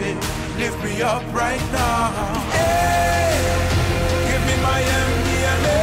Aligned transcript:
lift 0.00 0.82
me 0.84 1.02
up 1.02 1.22
right 1.34 1.60
now. 1.72 2.10
Hey, 2.52 3.36
give 4.30 4.42
me 4.48 4.56
my 4.62 4.80
MDMA, 4.80 5.80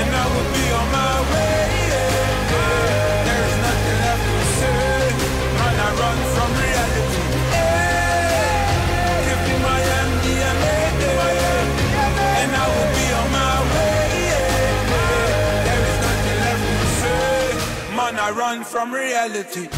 and 0.00 0.10
I 0.10 0.24
will 0.34 0.50
be 0.56 0.66
on 0.78 0.86
my 0.98 1.14
way. 1.30 1.62
There's 3.26 3.56
nothing 3.66 3.98
left 4.06 4.24
to 4.30 4.38
say, 4.58 5.14
man. 5.58 5.76
I 5.86 5.90
run 6.02 6.18
from 6.34 6.50
reality. 6.64 7.22
Hey, 7.54 8.34
give 9.26 9.42
me 9.48 9.54
my 9.68 9.80
MDMA, 10.06 10.78
and 12.40 12.50
I 12.50 12.66
will 12.74 12.90
be 12.98 13.06
on 13.20 13.28
my 13.38 13.56
way. 13.74 14.04
There 15.66 15.82
is 15.90 15.98
nothing 16.06 16.38
left 16.46 16.64
to 16.66 16.86
say, 17.00 17.94
man. 17.96 18.14
I 18.18 18.30
run 18.30 18.58
from 18.64 18.92
reality. 18.92 19.68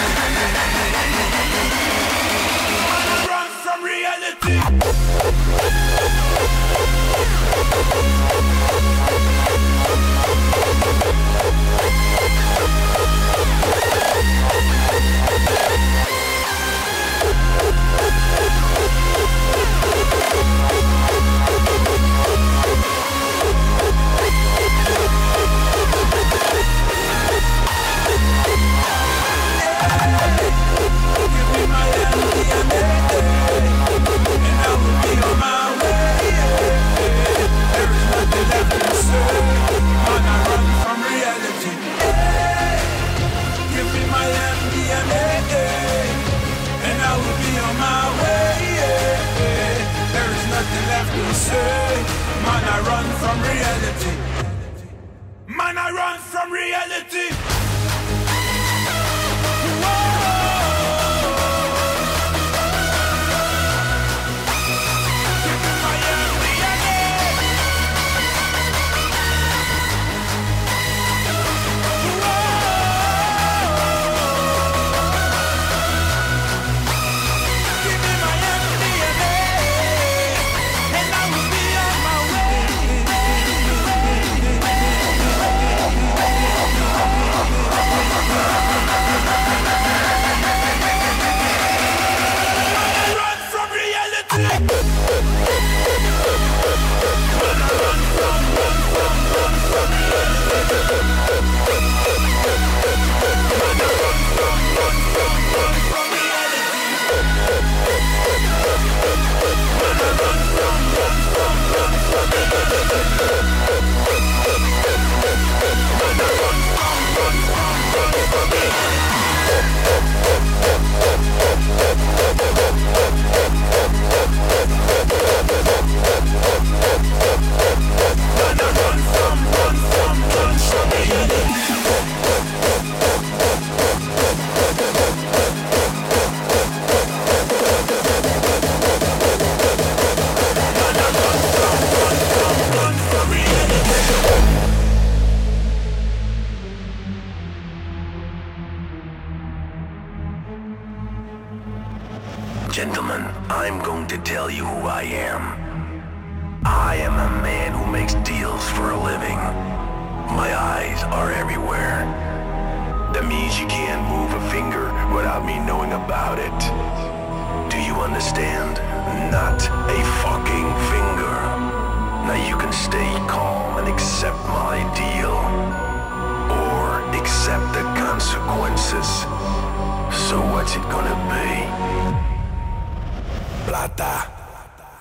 plata 183.82 184.30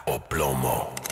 o 0.07 0.19
plomo. 0.21 1.10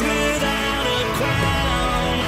Without 0.00 0.86
a 0.86 1.02
crown. 1.18 2.18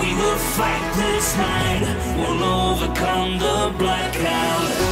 We 0.00 0.14
will 0.14 0.40
fight 0.56 0.86
this 0.96 1.36
night. 1.36 1.82
We'll 2.16 2.44
overcome 2.44 3.38
the 3.38 3.74
blackout. 3.78 4.85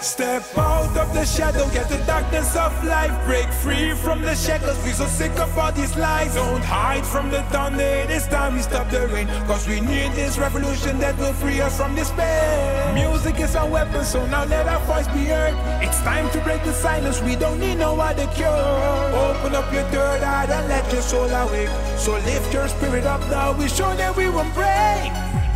Step 0.00 0.42
out 0.56 0.96
of 0.96 1.12
the 1.12 1.26
shadow, 1.26 1.68
get 1.74 1.86
the 1.90 1.98
darkness 2.06 2.56
of 2.56 2.72
life. 2.84 3.12
Break 3.26 3.52
free 3.52 3.92
from 3.92 4.22
the 4.22 4.34
shackles, 4.34 4.82
we 4.82 4.92
so 4.92 5.04
sick 5.04 5.38
of 5.38 5.56
all 5.58 5.72
these 5.72 5.94
lies. 5.94 6.34
Don't 6.34 6.64
hide 6.64 7.04
from 7.04 7.30
the 7.30 7.42
thunder, 7.52 7.82
it 7.82 8.10
is 8.10 8.26
time 8.26 8.54
we 8.54 8.62
stop 8.62 8.88
the 8.88 9.06
rain. 9.08 9.26
Cause 9.46 9.68
we 9.68 9.78
need 9.80 10.12
this 10.12 10.38
revolution 10.38 10.98
that 11.00 11.18
will 11.18 11.34
free 11.34 11.60
us 11.60 11.76
from 11.76 11.94
despair. 11.94 12.94
Music 12.94 13.38
is 13.40 13.54
our 13.54 13.68
weapon, 13.68 14.02
so 14.02 14.24
now 14.28 14.46
let 14.46 14.66
our 14.66 14.80
voice 14.86 15.06
be 15.08 15.26
heard. 15.26 15.54
It's 15.84 16.00
time 16.00 16.30
to 16.30 16.40
break 16.40 16.64
the 16.64 16.72
silence, 16.72 17.20
we 17.20 17.36
don't 17.36 17.60
need 17.60 17.76
no 17.76 18.00
other 18.00 18.26
cure. 18.28 18.48
Open 18.48 19.54
up 19.54 19.70
your 19.70 19.84
third 19.92 20.22
eye 20.22 20.46
and 20.50 20.68
let 20.68 20.90
your 20.90 21.02
soul 21.02 21.28
awake. 21.28 21.68
So 21.98 22.12
lift 22.12 22.54
your 22.54 22.68
spirit 22.68 23.04
up 23.04 23.20
now, 23.28 23.52
we 23.52 23.68
show 23.68 23.94
that 23.96 24.16
we 24.16 24.30
won't 24.30 24.54
break. 24.54 25.49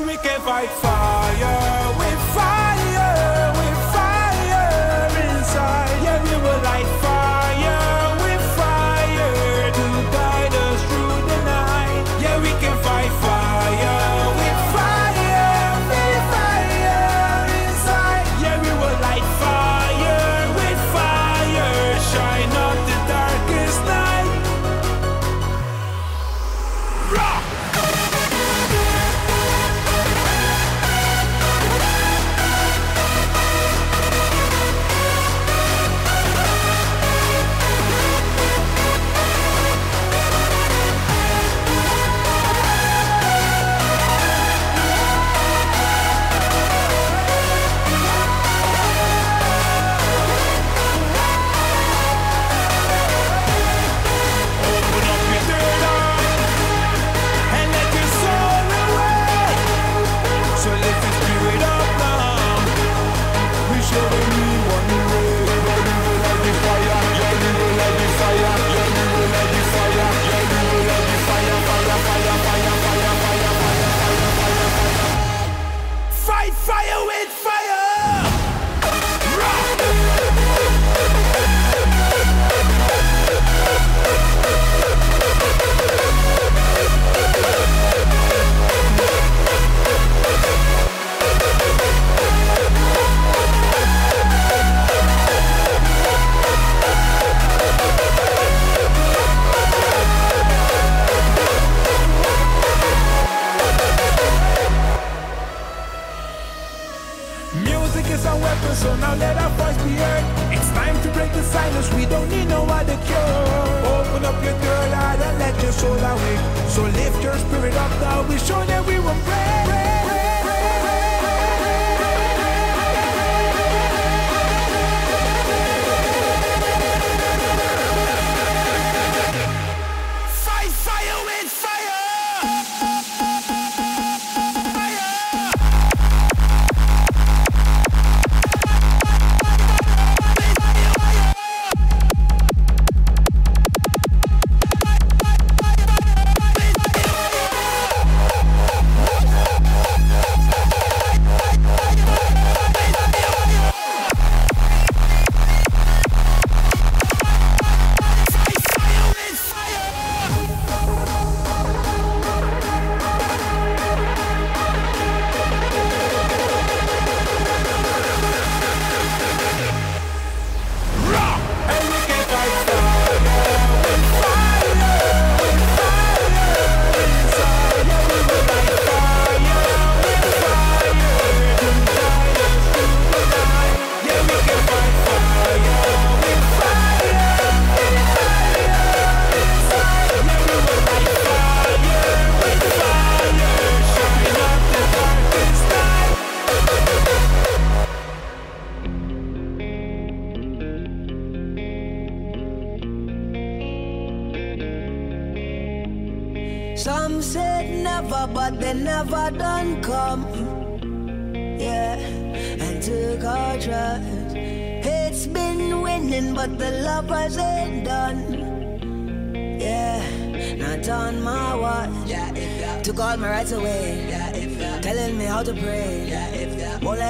And 0.00 0.08
we 0.08 0.16
can 0.16 0.40
fight 0.40 0.70
fire 0.70 1.98
with 1.98 2.20
fire, 2.32 3.52
with 3.52 3.80
fire 3.92 5.08
inside. 5.28 6.02
Yeah, 6.02 6.22
we 6.24 6.42
will 6.42 6.62
light 6.62 6.86
fire 7.02 7.09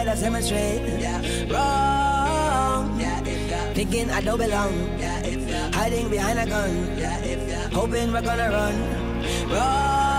I'm 0.08 0.16
him 0.16 0.42
straight. 0.42 0.98
Yeah. 0.98 1.20
Wrong. 1.52 2.98
Yeah. 2.98 3.20
Thinking 3.74 4.10
I 4.10 4.20
don't 4.20 4.38
belong. 4.38 4.98
Yeah, 4.98 5.72
Hiding 5.72 6.08
behind 6.08 6.38
a 6.38 6.46
gun. 6.46 6.98
Yeah, 6.98 7.68
Hoping 7.72 8.12
we're 8.12 8.22
gonna 8.22 8.50
run. 8.50 8.76
Wrong. 9.50 10.09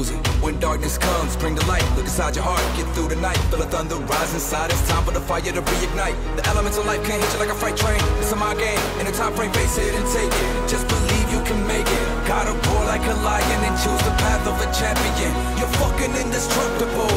music. 0.00 0.26
When 0.40 0.58
darkness 0.58 0.96
comes, 0.96 1.36
bring 1.36 1.54
the 1.54 1.64
light. 1.66 1.84
Look 1.94 2.08
inside 2.08 2.34
your 2.34 2.44
heart, 2.44 2.64
get 2.76 2.88
through 2.94 3.08
the 3.08 3.20
night. 3.20 3.36
Feel 3.50 3.60
the 3.60 3.66
thunder 3.66 3.96
rise 4.08 4.32
inside. 4.32 4.70
It's 4.72 4.88
time 4.88 5.04
for 5.04 5.12
the 5.12 5.20
fire 5.20 5.42
to 5.42 5.60
reignite. 5.60 6.16
The 6.36 6.44
elements 6.48 6.78
of 6.78 6.86
life 6.86 7.02
can't 7.04 7.20
hit 7.22 7.30
you 7.34 7.38
like 7.38 7.52
a 7.52 7.58
freight 7.62 7.76
train. 7.76 8.00
It's 8.20 8.32
a 8.32 8.36
my 8.36 8.54
game, 8.54 8.80
in 8.98 9.04
the 9.04 9.12
time 9.12 9.34
frame, 9.34 9.52
face 9.52 9.76
it 9.76 9.92
and 9.92 10.06
take 10.16 10.32
it. 10.32 10.50
Just 10.72 10.88
believe 10.88 11.26
you 11.34 11.40
can 11.44 11.60
make 11.66 11.88
it. 11.98 12.06
Gotta 12.26 12.52
roar 12.64 12.82
like 12.92 13.04
a 13.04 13.16
lion 13.28 13.60
and 13.68 13.76
choose 13.84 14.02
the 14.08 14.14
path 14.24 14.44
of 14.48 14.56
a 14.64 14.68
champion. 14.72 15.32
You're 15.58 15.74
fucking 15.80 16.14
indestructible. 16.16 17.16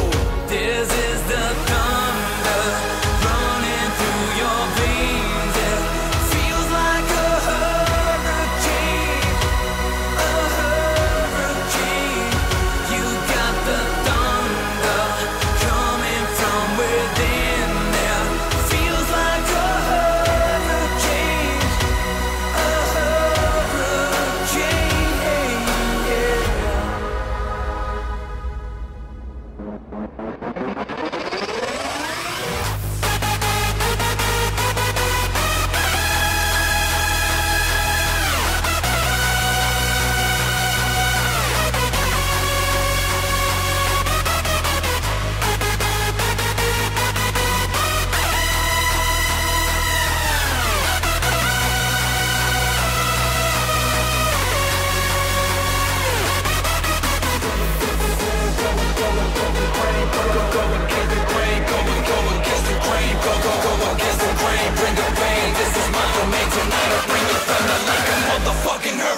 This 0.52 0.88
is 1.08 1.20
the 1.32 1.44
thunder. 1.68 2.93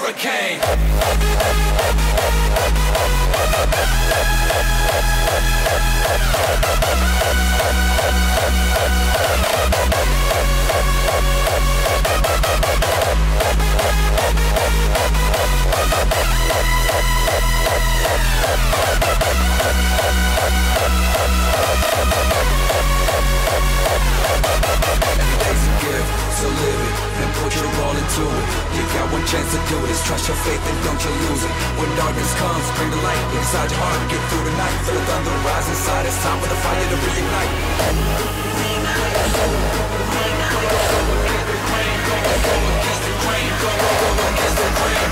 hurricane. 0.07 1.66
inside 33.47 33.71
your 33.71 33.79
heart. 33.79 34.11
Get 34.11 34.19
through 34.27 34.43
the 34.43 34.55
night, 34.59 34.75
feel 34.83 34.99
the 34.99 35.07
thunder 35.07 35.31
rise 35.47 35.69
inside. 35.71 36.05
It's 36.07 36.19
time 36.19 36.39
for 36.43 36.49
the 36.51 36.59
fire 36.67 36.87
to 36.91 36.97
reignite. 37.07 37.53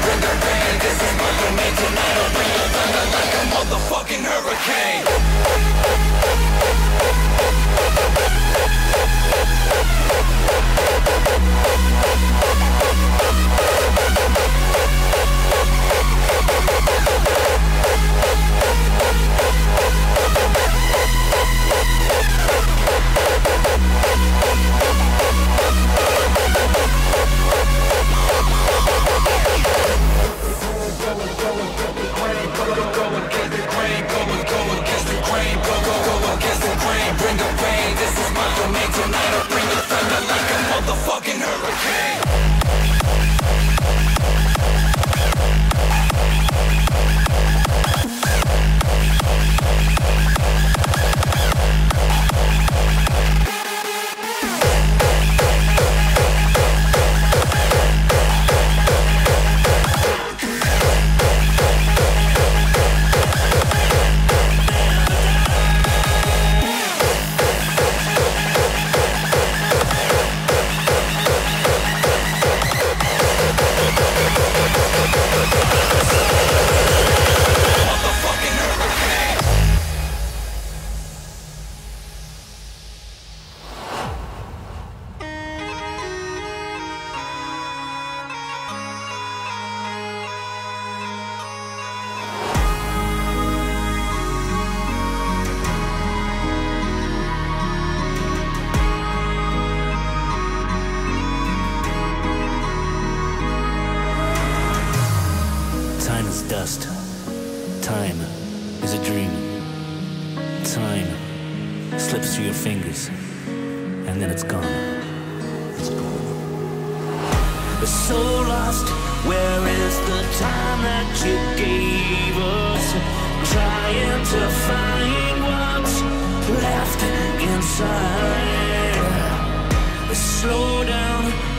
Bring 0.04 0.20
the 0.20 0.32
rain, 0.44 0.74
This 0.84 0.98
is 1.00 1.14
my 1.16 1.30
domain 1.40 1.74
tonight. 1.80 2.16
I'll 2.20 2.32
bring 2.34 2.50
the 2.58 2.66
thunder 2.74 3.04
like 3.14 3.32
a 3.40 3.42
motherfucking 3.54 4.24
hurricane. 4.28 5.13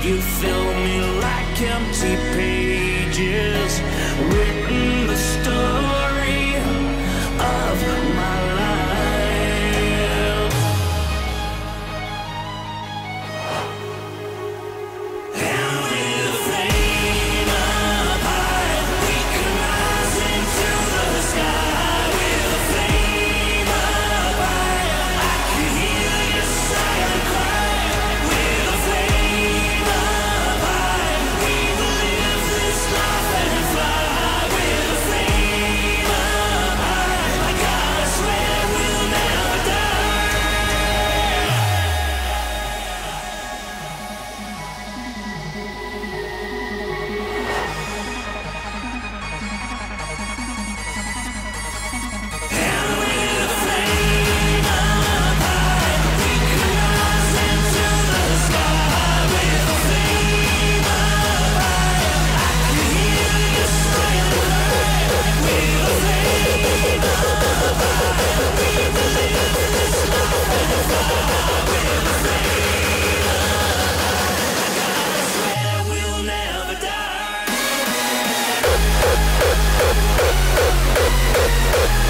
You 0.05 0.21
fill 0.21 0.65
me 0.83 1.01
like 1.19 1.61
empty 1.61 2.15
pages. 2.35 3.81
Written 4.29 4.64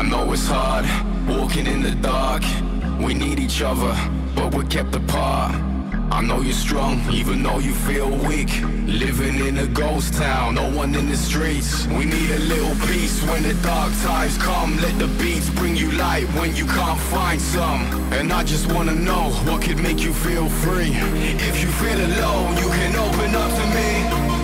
I 0.00 0.02
know 0.02 0.32
it's 0.32 0.48
hard, 0.48 0.86
walking 1.28 1.66
in 1.66 1.82
the 1.82 1.90
dark. 1.90 2.42
We 3.04 3.12
need 3.12 3.38
each 3.38 3.60
other, 3.60 3.94
but 4.34 4.54
we're 4.54 4.64
kept 4.64 4.94
apart. 4.94 5.54
I 6.10 6.22
know 6.22 6.40
you're 6.40 6.54
strong, 6.54 7.02
even 7.12 7.42
though 7.42 7.58
you 7.58 7.74
feel 7.74 8.08
weak. 8.26 8.48
Living 8.86 9.46
in 9.46 9.58
a 9.58 9.66
ghost 9.66 10.14
town, 10.14 10.54
no 10.54 10.74
one 10.74 10.94
in 10.94 11.10
the 11.10 11.18
streets. 11.18 11.86
We 11.88 12.06
need 12.06 12.30
a 12.30 12.38
little 12.38 12.74
peace 12.88 13.22
when 13.28 13.42
the 13.42 13.52
dark 13.62 13.92
times 14.00 14.38
come. 14.38 14.74
Let 14.78 14.98
the 14.98 15.08
beats 15.22 15.50
bring 15.50 15.76
you 15.76 15.92
light 15.92 16.24
when 16.28 16.56
you 16.56 16.64
can't 16.64 16.98
find 16.98 17.38
some. 17.38 17.82
And 18.10 18.32
I 18.32 18.42
just 18.42 18.72
wanna 18.72 18.94
know 18.94 19.28
what 19.44 19.60
could 19.60 19.80
make 19.80 20.00
you 20.00 20.14
feel 20.14 20.48
free. 20.48 20.92
If 21.46 21.60
you 21.60 21.68
feel 21.72 22.00
alone, 22.00 22.56
you 22.56 22.70
can 22.70 22.96
open 22.96 23.34
up 23.34 23.50
to 23.52 23.66
me. 23.76 24.39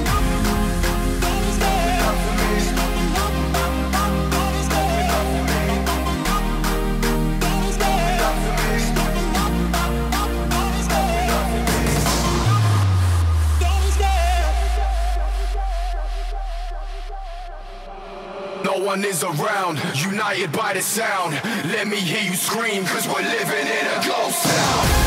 Is 19.05 19.23
around, 19.23 19.79
united 19.95 20.51
by 20.53 20.73
the 20.73 20.81
sound. 20.81 21.35
Let 21.71 21.87
me 21.87 21.99
hear 21.99 22.23
you 22.23 22.35
scream, 22.35 22.85
cause 22.87 23.07
we're 23.07 23.21
living 23.21 23.67
in 23.67 23.87
a 23.87 24.09
ghost 24.09 24.43
town. 24.43 25.06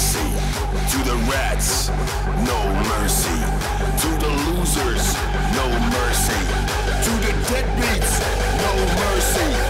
mercy. 0.00 0.18
To 0.92 0.98
the 1.04 1.16
rats, 1.30 1.90
no 2.48 2.60
mercy. 2.88 3.38
To 4.00 4.08
the 4.18 4.32
losers, 4.48 5.14
no 5.54 5.68
mercy. 5.92 6.40
To 7.04 7.12
the 7.24 7.32
deadbeats, 7.48 8.20
no 8.62 8.72
mercy. 8.96 9.69